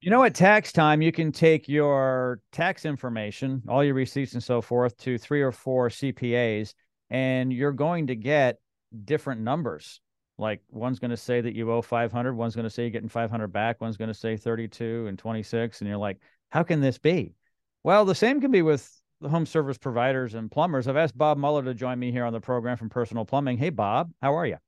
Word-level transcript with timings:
You 0.00 0.10
know, 0.10 0.22
at 0.22 0.34
tax 0.34 0.70
time, 0.70 1.02
you 1.02 1.10
can 1.10 1.32
take 1.32 1.68
your 1.68 2.40
tax 2.52 2.84
information, 2.84 3.62
all 3.68 3.82
your 3.82 3.94
receipts 3.94 4.34
and 4.34 4.42
so 4.42 4.62
forth, 4.62 4.96
to 4.98 5.18
three 5.18 5.42
or 5.42 5.50
four 5.50 5.88
CPAs, 5.88 6.74
and 7.10 7.52
you're 7.52 7.72
going 7.72 8.06
to 8.06 8.14
get 8.14 8.58
different 9.04 9.40
numbers. 9.40 10.00
Like 10.38 10.60
one's 10.70 11.00
going 11.00 11.10
to 11.10 11.16
say 11.16 11.40
that 11.40 11.56
you 11.56 11.72
owe 11.72 11.82
500, 11.82 12.32
one's 12.32 12.54
going 12.54 12.64
to 12.64 12.70
say 12.70 12.84
you're 12.84 12.90
getting 12.90 13.08
500 13.08 13.48
back, 13.48 13.80
one's 13.80 13.96
going 13.96 14.08
to 14.08 14.14
say 14.14 14.36
32 14.36 15.06
and 15.08 15.18
26. 15.18 15.80
And 15.80 15.88
you're 15.88 15.98
like, 15.98 16.18
how 16.50 16.62
can 16.62 16.80
this 16.80 16.98
be? 16.98 17.34
Well, 17.82 18.04
the 18.04 18.14
same 18.14 18.40
can 18.40 18.52
be 18.52 18.62
with 18.62 18.88
the 19.20 19.28
home 19.28 19.46
service 19.46 19.78
providers 19.78 20.34
and 20.34 20.48
plumbers. 20.48 20.86
I've 20.86 20.96
asked 20.96 21.18
Bob 21.18 21.38
Muller 21.38 21.64
to 21.64 21.74
join 21.74 21.98
me 21.98 22.12
here 22.12 22.24
on 22.24 22.32
the 22.32 22.40
program 22.40 22.76
from 22.76 22.88
Personal 22.88 23.24
Plumbing. 23.24 23.58
Hey, 23.58 23.70
Bob, 23.70 24.12
how 24.22 24.36
are 24.36 24.46
you? 24.46 24.58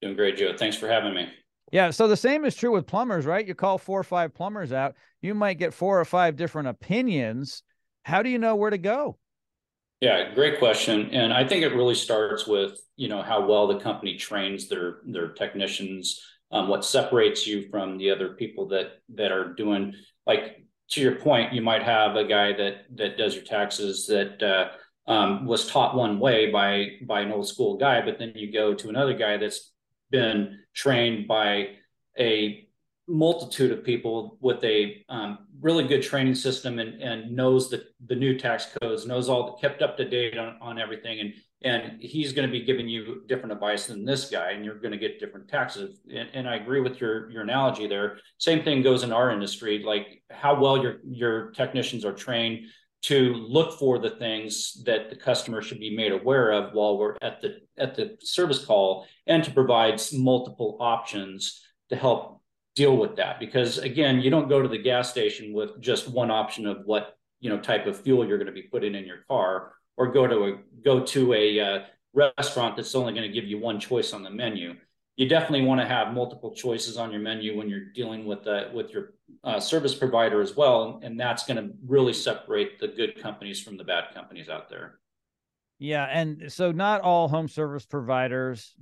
Doing 0.00 0.16
great, 0.16 0.38
Joe. 0.38 0.56
Thanks 0.56 0.76
for 0.76 0.88
having 0.88 1.14
me. 1.14 1.28
Yeah. 1.72 1.90
So 1.90 2.06
the 2.06 2.16
same 2.16 2.44
is 2.44 2.54
true 2.54 2.70
with 2.70 2.86
plumbers, 2.86 3.26
right? 3.26 3.46
You 3.46 3.54
call 3.54 3.78
four 3.78 3.98
or 3.98 4.04
five 4.04 4.34
plumbers 4.34 4.72
out, 4.72 4.94
you 5.22 5.34
might 5.34 5.58
get 5.58 5.74
four 5.74 5.98
or 5.98 6.04
five 6.04 6.36
different 6.36 6.68
opinions. 6.68 7.62
How 8.04 8.22
do 8.22 8.28
you 8.28 8.38
know 8.38 8.54
where 8.54 8.70
to 8.70 8.78
go? 8.78 9.18
Yeah, 10.00 10.34
great 10.34 10.58
question. 10.58 11.10
And 11.10 11.32
I 11.32 11.46
think 11.46 11.62
it 11.62 11.74
really 11.74 11.94
starts 11.94 12.46
with, 12.46 12.78
you 12.96 13.08
know, 13.08 13.22
how 13.22 13.46
well 13.46 13.68
the 13.68 13.78
company 13.80 14.16
trains 14.16 14.68
their 14.68 14.98
their 15.06 15.28
technicians, 15.28 16.20
um, 16.50 16.68
what 16.68 16.84
separates 16.84 17.46
you 17.46 17.68
from 17.70 17.98
the 17.98 18.10
other 18.10 18.34
people 18.34 18.68
that 18.68 18.98
that 19.14 19.32
are 19.32 19.54
doing 19.54 19.94
like 20.26 20.58
to 20.90 21.00
your 21.00 21.14
point, 21.14 21.52
you 21.52 21.62
might 21.62 21.82
have 21.82 22.16
a 22.16 22.24
guy 22.24 22.52
that 22.52 22.84
that 22.96 23.16
does 23.16 23.34
your 23.34 23.44
taxes 23.44 24.06
that 24.08 24.42
uh, 24.42 25.10
um, 25.10 25.46
was 25.46 25.68
taught 25.68 25.96
one 25.96 26.18
way 26.18 26.50
by 26.50 26.98
by 27.06 27.20
an 27.20 27.32
old 27.32 27.48
school 27.48 27.78
guy, 27.78 28.04
but 28.04 28.18
then 28.18 28.32
you 28.34 28.52
go 28.52 28.74
to 28.74 28.88
another 28.88 29.14
guy 29.14 29.36
that's 29.36 29.72
been 30.12 30.60
trained 30.74 31.26
by 31.26 31.70
a 32.18 32.68
multitude 33.08 33.72
of 33.72 33.84
people 33.84 34.38
with 34.40 34.62
a 34.62 35.04
um, 35.08 35.38
really 35.60 35.86
good 35.86 36.02
training 36.02 36.34
system 36.36 36.78
and, 36.78 37.02
and 37.02 37.32
knows 37.32 37.68
the, 37.68 37.84
the 38.06 38.14
new 38.14 38.38
tax 38.38 38.68
codes, 38.80 39.06
knows 39.06 39.28
all 39.28 39.46
the 39.46 39.68
kept 39.68 39.82
up 39.82 39.96
to 39.96 40.08
date 40.08 40.38
on, 40.38 40.56
on 40.60 40.78
everything. 40.78 41.18
And, 41.18 41.34
and 41.64 42.00
he's 42.00 42.32
going 42.32 42.48
to 42.48 42.52
be 42.52 42.64
giving 42.64 42.88
you 42.88 43.22
different 43.26 43.52
advice 43.52 43.86
than 43.86 44.04
this 44.04 44.30
guy, 44.30 44.52
and 44.52 44.64
you're 44.64 44.78
going 44.78 44.92
to 44.92 44.98
get 44.98 45.20
different 45.20 45.48
taxes. 45.48 46.00
And, 46.14 46.28
and 46.32 46.48
I 46.48 46.56
agree 46.56 46.80
with 46.80 47.00
your, 47.00 47.30
your 47.30 47.42
analogy 47.42 47.86
there. 47.88 48.18
Same 48.38 48.62
thing 48.62 48.82
goes 48.82 49.02
in 49.02 49.12
our 49.12 49.30
industry, 49.30 49.82
like 49.84 50.22
how 50.30 50.58
well 50.60 50.80
your, 50.80 50.98
your 51.08 51.50
technicians 51.52 52.04
are 52.04 52.12
trained 52.12 52.66
to 53.02 53.34
look 53.34 53.78
for 53.78 53.98
the 53.98 54.10
things 54.10 54.82
that 54.84 55.10
the 55.10 55.16
customer 55.16 55.60
should 55.60 55.80
be 55.80 55.94
made 55.94 56.12
aware 56.12 56.52
of 56.52 56.72
while 56.72 56.96
we're 56.98 57.16
at 57.20 57.40
the 57.40 57.58
at 57.76 57.94
the 57.94 58.16
service 58.20 58.64
call 58.64 59.06
and 59.26 59.42
to 59.44 59.50
provide 59.50 60.00
multiple 60.12 60.76
options 60.80 61.60
to 61.88 61.96
help 61.96 62.40
deal 62.76 62.96
with 62.96 63.16
that. 63.16 63.40
Because 63.40 63.78
again 63.78 64.20
you 64.20 64.30
don't 64.30 64.48
go 64.48 64.62
to 64.62 64.68
the 64.68 64.78
gas 64.78 65.10
station 65.10 65.52
with 65.52 65.80
just 65.80 66.08
one 66.08 66.30
option 66.30 66.66
of 66.66 66.78
what 66.84 67.16
you 67.40 67.50
know 67.50 67.58
type 67.58 67.86
of 67.86 68.00
fuel 68.00 68.26
you're 68.26 68.38
going 68.38 68.46
to 68.46 68.52
be 68.52 68.62
putting 68.62 68.94
in 68.94 69.04
your 69.04 69.24
car 69.28 69.72
or 69.96 70.12
go 70.12 70.26
to 70.26 70.44
a 70.44 70.58
go 70.84 71.00
to 71.00 71.34
a 71.34 71.60
uh, 71.60 71.78
restaurant 72.14 72.76
that's 72.76 72.94
only 72.94 73.12
going 73.12 73.26
to 73.26 73.32
give 73.32 73.44
you 73.44 73.58
one 73.58 73.80
choice 73.80 74.12
on 74.12 74.22
the 74.22 74.30
menu. 74.30 74.74
You 75.16 75.28
definitely 75.28 75.66
want 75.66 75.80
to 75.80 75.86
have 75.86 76.14
multiple 76.14 76.54
choices 76.54 76.96
on 76.96 77.12
your 77.12 77.20
menu 77.20 77.56
when 77.56 77.68
you're 77.68 77.92
dealing 77.92 78.24
with 78.26 78.46
uh, 78.46 78.64
with 78.72 78.90
your 78.90 79.14
uh, 79.44 79.58
service 79.58 79.94
provider 79.94 80.40
as 80.40 80.56
well, 80.56 81.00
and 81.02 81.18
that's 81.18 81.44
going 81.44 81.56
to 81.56 81.74
really 81.86 82.12
separate 82.12 82.78
the 82.78 82.88
good 82.88 83.20
companies 83.20 83.60
from 83.60 83.76
the 83.76 83.84
bad 83.84 84.14
companies 84.14 84.48
out 84.48 84.68
there. 84.68 84.98
Yeah, 85.78 86.04
and 86.04 86.52
so 86.52 86.70
not 86.70 87.00
all 87.00 87.28
home 87.28 87.48
service 87.48 87.84
providers 87.84 88.74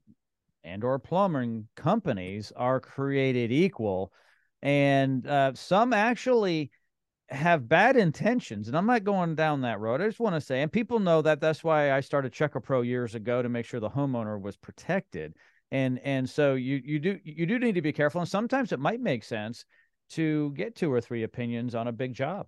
and 0.63 0.85
or 0.85 0.99
plumbing 0.99 1.69
companies 1.77 2.53
are 2.55 2.81
created 2.81 3.51
equal, 3.51 4.13
and 4.61 5.27
uh, 5.27 5.55
some 5.55 5.93
actually 5.93 6.71
have 7.31 7.69
bad 7.69 7.97
intentions 7.97 8.67
and 8.67 8.77
i'm 8.77 8.87
not 8.87 9.05
going 9.05 9.37
down 9.37 9.61
that 9.61 9.79
road 9.79 10.01
i 10.01 10.07
just 10.07 10.19
want 10.19 10.35
to 10.35 10.41
say 10.41 10.63
and 10.63 10.73
people 10.73 10.99
know 10.99 11.23
that 11.23 11.41
that's 11.41 11.63
why 11.63 11.93
i 11.93 12.01
started 12.01 12.33
Check 12.33 12.57
A 12.57 12.61
Pro 12.61 12.81
years 12.81 13.15
ago 13.15 13.41
to 13.41 13.49
make 13.49 13.65
sure 13.67 13.79
the 13.79 13.89
homeowner 13.89 14.41
was 14.41 14.57
protected 14.57 15.35
and 15.71 16.01
and 16.01 16.29
so 16.29 16.55
you 16.55 16.81
you 16.85 16.99
do 16.99 17.21
you 17.23 17.47
do 17.47 17.59
need 17.61 17.77
to 17.77 17.83
be 17.83 17.93
careful 17.93 18.21
and 18.21 18.29
sometimes 18.29 18.73
it 18.73 18.81
might 18.81 19.01
make 19.01 19.23
sense 19.23 19.65
to 20.11 20.51
get 20.53 20.75
two 20.75 20.93
or 20.93 21.01
three 21.01 21.23
opinions 21.23 21.75
on 21.75 21.89
a 21.89 21.93
big 21.93 22.15
job. 22.15 22.47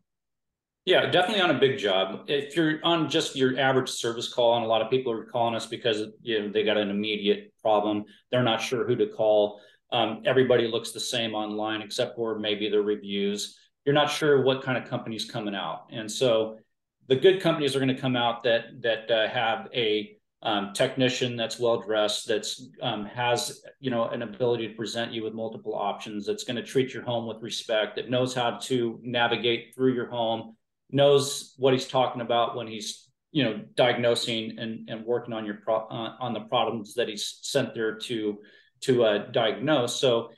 Yeah 0.84 1.11
definitely 1.11 1.43
on 1.43 1.50
a 1.50 1.59
big 1.59 1.78
job. 1.78 2.25
If 2.27 2.56
you're 2.56 2.81
on 2.83 3.09
just 3.09 3.37
your 3.37 3.59
average 3.59 3.89
service 3.89 4.33
call 4.33 4.56
and 4.56 4.65
a 4.65 4.69
lot 4.69 4.83
of 4.83 4.91
people 4.91 5.12
are 5.12 5.25
calling 5.25 5.55
us 5.55 5.67
because 5.67 6.05
you 6.23 6.41
know 6.41 6.49
they 6.53 6.65
got 6.65 6.77
an 6.77 6.91
immediate 6.91 7.53
problem 7.62 8.05
they're 8.31 8.43
not 8.43 8.61
sure 8.61 8.84
who 8.87 8.97
to 8.97 9.06
call. 9.06 9.61
Um, 9.93 10.23
everybody 10.25 10.67
looks 10.67 10.93
the 10.93 11.00
same 11.00 11.34
online 11.34 11.83
except 11.83 12.17
for 12.17 12.39
maybe 12.39 12.69
the 12.69 12.81
reviews. 12.81 13.59
You're 13.84 13.94
not 13.94 14.11
sure 14.11 14.43
what 14.43 14.62
kind 14.62 14.79
of 14.79 14.89
company's 14.89 15.31
coming 15.31 15.55
out. 15.55 15.87
And 15.91 16.11
so 16.11 16.59
the 17.09 17.17
good 17.17 17.41
companies 17.41 17.77
are 17.77 17.79
going 17.79 17.94
to 17.94 18.00
come 18.00 18.17
out 18.17 18.43
that 18.44 18.81
that 18.81 19.11
uh, 19.11 19.29
have 19.29 19.69
a 19.75 20.17
um, 20.42 20.72
technician 20.72 21.36
that's 21.36 21.58
well 21.58 21.80
dressed, 21.80 22.26
that's 22.26 22.69
um, 22.82 23.04
has 23.06 23.62
you 23.80 23.91
know 23.91 24.08
an 24.08 24.22
ability 24.22 24.69
to 24.69 24.75
present 24.75 25.12
you 25.12 25.22
with 25.22 25.34
multiple 25.34 25.75
options, 25.75 26.26
that's 26.26 26.44
going 26.44 26.56
to 26.56 26.62
treat 26.62 26.92
your 26.92 27.04
home 27.04 27.26
with 27.26 27.42
respect, 27.42 27.97
that 27.97 28.10
knows 28.10 28.34
how 28.34 28.58
to 28.62 28.98
navigate 29.02 29.75
through 29.75 29.94
your 29.94 30.10
home, 30.10 30.56
knows 30.91 31.54
what 31.58 31.72
he's 31.72 31.86
talking 31.86 32.22
about 32.22 32.56
when 32.56 32.66
he's 32.66 33.08
you 33.31 33.44
know 33.44 33.60
diagnosing 33.76 34.58
and, 34.58 34.88
and 34.91 35.04
working 35.04 35.32
on 35.32 35.44
your 35.44 35.58
pro- 35.64 35.86
uh, 35.88 36.16
on 36.20 36.32
the 36.32 36.41
problems 36.41 36.94
that 36.94 37.08
he's 37.08 37.38
sent 37.42 37.72
there 37.75 37.97
to 37.97 38.38
to 38.82 39.04
uh, 39.04 39.31
diagnose. 39.31 39.98
So 40.00 40.31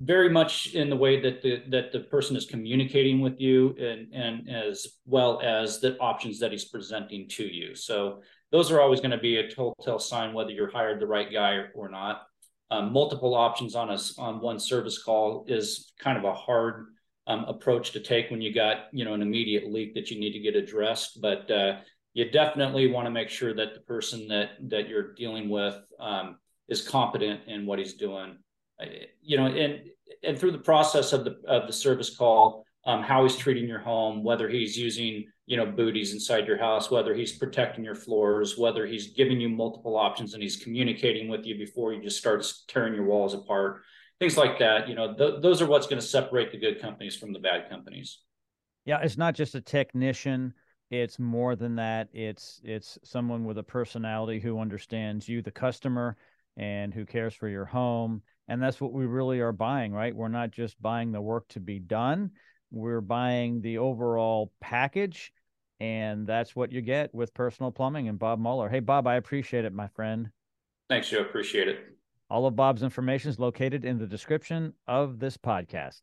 very 0.00 0.30
much 0.30 0.68
in 0.74 0.88
the 0.88 0.96
way 0.96 1.20
that 1.20 1.42
the 1.42 1.62
that 1.68 1.92
the 1.92 2.00
person 2.00 2.36
is 2.36 2.46
communicating 2.46 3.20
with 3.20 3.38
you 3.38 3.76
and 3.78 4.12
and 4.14 4.48
as 4.48 4.86
well 5.04 5.40
as 5.42 5.80
the 5.80 5.98
options 5.98 6.38
that 6.40 6.52
he's 6.52 6.64
presenting 6.64 7.28
to 7.28 7.44
you. 7.44 7.74
So 7.74 8.22
those 8.52 8.70
are 8.70 8.80
always 8.80 9.00
going 9.00 9.12
to 9.12 9.18
be 9.18 9.36
a 9.36 9.48
telltale 9.48 9.98
sign 9.98 10.34
whether 10.34 10.50
you're 10.50 10.70
hired 10.70 11.00
the 11.00 11.06
right 11.06 11.32
guy 11.32 11.60
or, 11.74 11.88
not. 11.88 12.22
Um, 12.72 12.92
multiple 12.92 13.34
options 13.34 13.74
on 13.74 13.90
us 13.90 14.16
on 14.18 14.40
one 14.40 14.60
service 14.60 15.02
call 15.02 15.44
is 15.48 15.92
kind 15.98 16.16
of 16.16 16.24
a 16.24 16.34
hard 16.34 16.86
um, 17.26 17.44
approach 17.44 17.92
to 17.92 18.00
take 18.00 18.30
when 18.30 18.40
you 18.40 18.52
got 18.52 18.86
you 18.92 19.04
know 19.04 19.14
an 19.14 19.22
immediate 19.22 19.70
leak 19.70 19.94
that 19.94 20.10
you 20.10 20.20
need 20.20 20.32
to 20.32 20.40
get 20.40 20.56
addressed. 20.56 21.20
But 21.20 21.50
uh, 21.50 21.78
you 22.14 22.30
definitely 22.30 22.90
want 22.90 23.06
to 23.06 23.10
make 23.10 23.28
sure 23.28 23.54
that 23.54 23.74
the 23.74 23.80
person 23.80 24.28
that 24.28 24.50
that 24.68 24.88
you're 24.88 25.14
dealing 25.14 25.48
with 25.48 25.76
um, 25.98 26.38
is 26.68 26.86
competent 26.86 27.40
in 27.48 27.66
what 27.66 27.78
he's 27.78 27.94
doing. 27.94 28.38
You 29.20 29.36
know, 29.36 29.46
and 29.46 29.80
and 30.22 30.38
through 30.38 30.52
the 30.52 30.58
process 30.58 31.12
of 31.12 31.24
the 31.24 31.40
of 31.46 31.66
the 31.66 31.72
service 31.72 32.16
call, 32.16 32.64
um, 32.84 33.02
how 33.02 33.22
he's 33.22 33.36
treating 33.36 33.68
your 33.68 33.80
home, 33.80 34.22
whether 34.22 34.48
he's 34.48 34.76
using 34.76 35.26
you 35.46 35.56
know 35.56 35.66
booties 35.66 36.12
inside 36.12 36.46
your 36.46 36.58
house, 36.58 36.90
whether 36.90 37.14
he's 37.14 37.32
protecting 37.32 37.84
your 37.84 37.94
floors, 37.94 38.56
whether 38.56 38.86
he's 38.86 39.12
giving 39.14 39.40
you 39.40 39.48
multiple 39.48 39.96
options 39.96 40.34
and 40.34 40.42
he's 40.42 40.56
communicating 40.56 41.28
with 41.28 41.44
you 41.44 41.56
before 41.58 41.92
he 41.92 42.00
just 42.00 42.18
starts 42.18 42.64
tearing 42.68 42.94
your 42.94 43.04
walls 43.04 43.34
apart, 43.34 43.82
things 44.18 44.36
like 44.36 44.58
that. 44.58 44.88
You 44.88 44.94
know, 44.94 45.14
th- 45.14 45.42
those 45.42 45.60
are 45.60 45.66
what's 45.66 45.86
going 45.86 46.00
to 46.00 46.06
separate 46.06 46.52
the 46.52 46.58
good 46.58 46.80
companies 46.80 47.16
from 47.16 47.32
the 47.32 47.38
bad 47.38 47.68
companies. 47.68 48.20
Yeah, 48.84 49.00
it's 49.02 49.18
not 49.18 49.34
just 49.34 49.54
a 49.54 49.60
technician 49.60 50.54
it's 50.90 51.18
more 51.18 51.54
than 51.54 51.76
that 51.76 52.08
it's 52.12 52.60
it's 52.64 52.98
someone 53.04 53.44
with 53.44 53.58
a 53.58 53.62
personality 53.62 54.40
who 54.40 54.58
understands 54.58 55.28
you 55.28 55.40
the 55.40 55.50
customer 55.50 56.16
and 56.56 56.92
who 56.92 57.06
cares 57.06 57.34
for 57.34 57.48
your 57.48 57.64
home 57.64 58.22
and 58.48 58.60
that's 58.60 58.80
what 58.80 58.92
we 58.92 59.06
really 59.06 59.40
are 59.40 59.52
buying 59.52 59.92
right 59.92 60.14
we're 60.14 60.28
not 60.28 60.50
just 60.50 60.80
buying 60.82 61.12
the 61.12 61.20
work 61.20 61.46
to 61.48 61.60
be 61.60 61.78
done 61.78 62.30
we're 62.70 63.00
buying 63.00 63.60
the 63.60 63.78
overall 63.78 64.52
package, 64.60 65.32
and 65.80 66.26
that's 66.26 66.54
what 66.54 66.72
you 66.72 66.80
get 66.80 67.14
with 67.14 67.34
personal 67.34 67.70
plumbing 67.70 68.08
and 68.08 68.18
Bob 68.18 68.38
Muller. 68.38 68.68
Hey, 68.68 68.80
Bob, 68.80 69.06
I 69.06 69.16
appreciate 69.16 69.64
it, 69.64 69.72
my 69.72 69.88
friend. 69.88 70.30
Thanks, 70.88 71.08
Joe. 71.08 71.20
Appreciate 71.20 71.68
it. 71.68 71.78
All 72.28 72.46
of 72.46 72.54
Bob's 72.54 72.82
information 72.82 73.30
is 73.30 73.38
located 73.38 73.84
in 73.84 73.98
the 73.98 74.06
description 74.06 74.74
of 74.86 75.18
this 75.18 75.36
podcast. 75.36 76.00